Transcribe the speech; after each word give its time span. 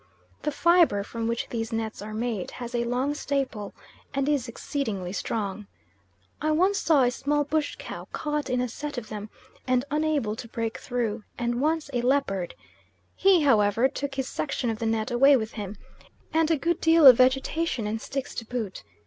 The 0.41 0.51
fibre 0.51 1.03
from 1.03 1.27
which 1.27 1.49
these 1.49 1.71
nets 1.71 2.01
are 2.01 2.15
made 2.15 2.49
has 2.49 2.73
a 2.73 2.85
long 2.85 3.13
staple, 3.13 3.75
and 4.15 4.27
is 4.27 4.47
exceedingly 4.47 5.13
strong. 5.13 5.67
I 6.41 6.49
once 6.53 6.79
saw 6.79 7.03
a 7.03 7.11
small 7.11 7.43
bush 7.43 7.75
cow 7.77 8.07
caught 8.11 8.49
in 8.49 8.61
a 8.61 8.67
set 8.67 8.97
of 8.97 9.09
them 9.09 9.29
and 9.67 9.85
unable 9.91 10.35
to 10.37 10.47
break 10.47 10.79
through, 10.79 11.23
and 11.37 11.61
once 11.61 11.91
a 11.93 12.01
leopard; 12.01 12.55
he, 13.15 13.41
however, 13.41 13.87
took 13.87 14.15
his 14.15 14.27
section 14.27 14.71
of 14.71 14.79
the 14.79 14.87
net 14.87 15.11
away 15.11 15.35
with 15.37 15.51
him, 15.51 15.77
and 16.33 16.49
a 16.49 16.57
good 16.57 16.81
deal 16.81 17.05
of 17.05 17.17
vegetation 17.17 17.85
and 17.85 18.01
sticks 18.01 18.33
to 18.33 18.45
boot. 18.45 18.83